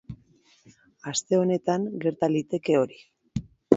Aste 1.11 1.39
honetan 1.41 1.87
gerta 2.07 2.31
liteke 2.33 2.79
hori. 2.85 2.99